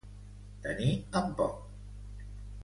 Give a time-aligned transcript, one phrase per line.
[0.63, 0.87] Tenir
[1.21, 1.61] en poc.